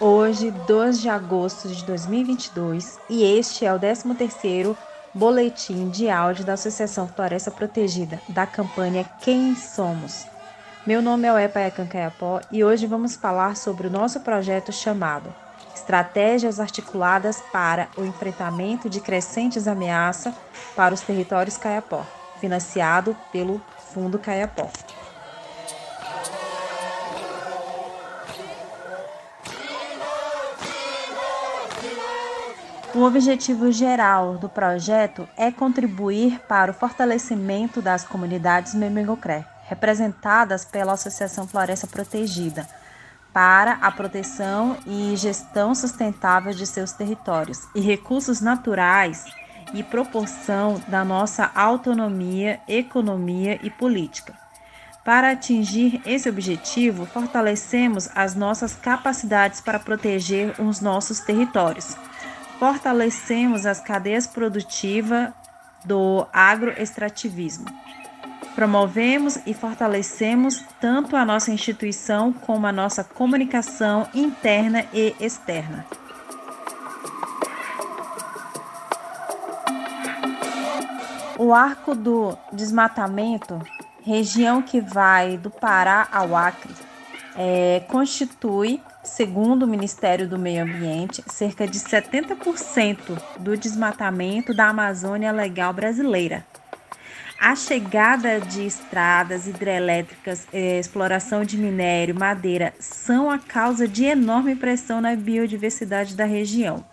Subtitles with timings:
[0.00, 4.74] hoje, 2 de agosto de 2022, e este é o 13º
[5.12, 10.24] boletim de áudio da Associação Floresta Protegida, da campanha Quem Somos.
[10.86, 15.32] Meu nome é Oepa Cancaiapó e hoje vamos falar sobre o nosso projeto chamado
[15.74, 20.34] Estratégias Articuladas para o Enfrentamento de Crescentes Ameaças
[20.74, 22.06] para os Territórios Caiapó,
[22.40, 23.60] financiado pelo
[23.92, 24.70] Fundo Caiapó.
[32.92, 40.94] O objetivo geral do projeto é contribuir para o fortalecimento das comunidades Memengocré, representadas pela
[40.94, 42.66] Associação Floresta Protegida,
[43.32, 49.24] para a proteção e gestão sustentável de seus territórios e recursos naturais
[49.72, 54.34] e proporção da nossa autonomia, economia e política.
[55.04, 61.96] Para atingir esse objetivo, fortalecemos as nossas capacidades para proteger os nossos territórios
[62.60, 65.32] fortalecemos as cadeias produtivas
[65.82, 67.64] do agroextrativismo.
[68.54, 75.86] Promovemos e fortalecemos tanto a nossa instituição como a nossa comunicação interna e externa.
[81.38, 83.58] O arco do desmatamento,
[84.02, 86.74] região que vai do Pará ao Acre,
[87.36, 95.32] é, constitui Segundo o Ministério do Meio Ambiente, cerca de 70% do desmatamento da Amazônia
[95.32, 96.44] Legal brasileira.
[97.40, 104.54] A chegada de estradas hidrelétricas, eh, exploração de minério, madeira são a causa de enorme
[104.54, 106.84] pressão na biodiversidade da região.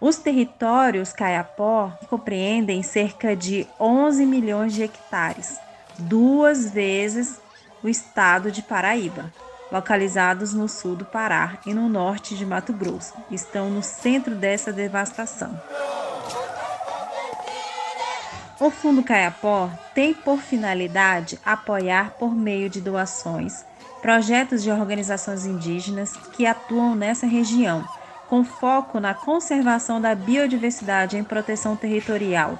[0.00, 5.60] Os territórios Caiapó compreendem cerca de 11 milhões de hectares,
[5.96, 7.40] duas vezes
[7.84, 9.30] o estado de Paraíba
[9.70, 14.72] localizados no sul do Pará e no norte de Mato Grosso, estão no centro dessa
[14.72, 15.60] devastação.
[18.60, 23.64] O Fundo Caiapó tem por finalidade apoiar por meio de doações
[24.00, 27.82] projetos de organizações indígenas que atuam nessa região,
[28.28, 32.58] com foco na conservação da biodiversidade em proteção territorial,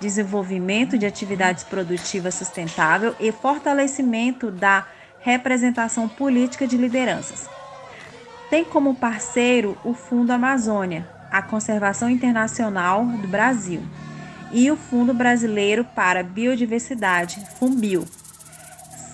[0.00, 4.86] desenvolvimento de atividades produtivas sustentável e fortalecimento da
[5.20, 7.48] representação política de lideranças.
[8.48, 13.82] Tem como parceiro o Fundo Amazônia, a Conservação Internacional do Brasil,
[14.52, 18.06] e o Fundo Brasileiro para Biodiversidade, FUNBIO.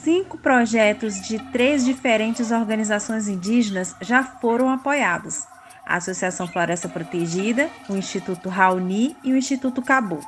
[0.03, 5.47] Cinco projetos de três diferentes organizações indígenas já foram apoiados:
[5.87, 10.21] a Associação Floresta Protegida, o Instituto Raoni e o Instituto Cabu.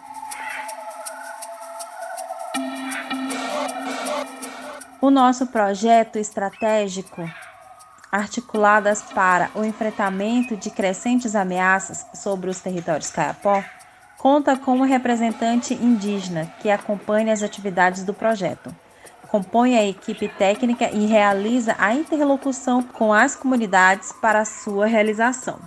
[5.04, 7.30] O nosso projeto estratégico,
[8.10, 13.62] articuladas para o enfrentamento de crescentes ameaças sobre os territórios Caiapó,
[14.16, 18.74] conta com um representante indígena que acompanha as atividades do projeto.
[19.28, 25.58] Compõe a equipe técnica e realiza a interlocução com as comunidades para sua realização.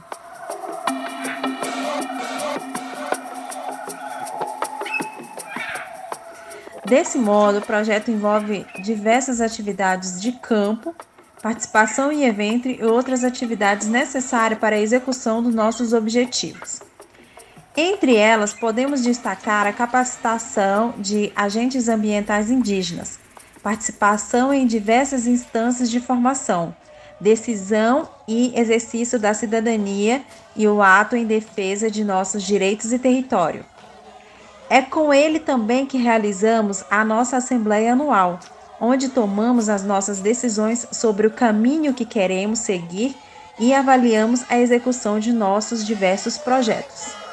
[6.87, 10.95] Desse modo, o projeto envolve diversas atividades de campo,
[11.43, 16.79] participação em evento e outras atividades necessárias para a execução dos nossos objetivos.
[17.75, 23.19] Entre elas, podemos destacar a capacitação de agentes ambientais indígenas,
[23.61, 26.73] participação em diversas instâncias de formação,
[27.19, 30.23] decisão e exercício da cidadania
[30.55, 33.65] e o ato em defesa de nossos direitos e território
[34.69, 38.39] é com ele também que realizamos a nossa Assembleia Anual,
[38.79, 43.15] onde tomamos as nossas decisões sobre o caminho que queremos seguir
[43.59, 47.26] e avaliamos a execução de nossos diversos projetos.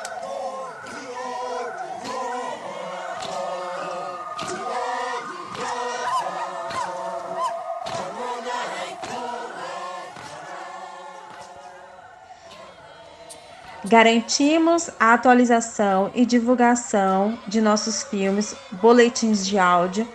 [13.87, 20.09] Garantimos a atualização e divulgação de nossos filmes, boletins de áudio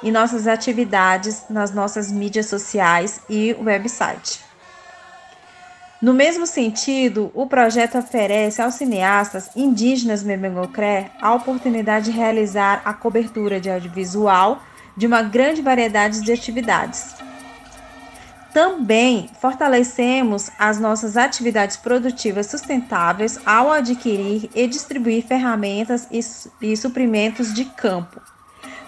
[0.00, 4.40] e nossas atividades nas nossas mídias sociais e website.
[6.00, 12.94] No mesmo sentido, o projeto oferece aos cineastas indígenas Memengocré a oportunidade de realizar a
[12.94, 14.62] cobertura de audiovisual
[14.96, 17.16] de uma grande variedade de atividades
[18.52, 27.66] também fortalecemos as nossas atividades produtivas sustentáveis ao adquirir e distribuir ferramentas e, suprimentos de
[27.66, 28.20] campo,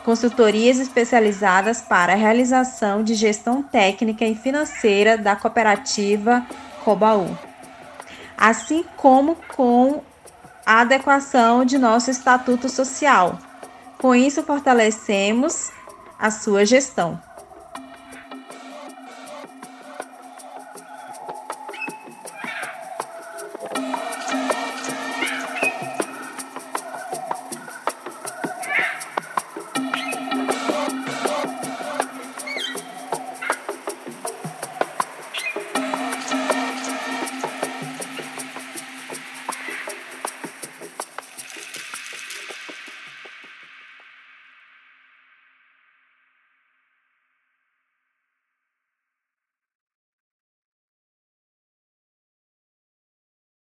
[0.04, 6.44] consultorias especializadas para a realização de gestão técnica e financeira da cooperativa
[6.78, 7.38] Cocobaú,
[8.36, 10.02] assim como com
[10.64, 13.38] a adequação de nosso estatuto social.
[13.98, 15.70] Com isso, fortalecemos
[16.18, 17.20] a sua gestão.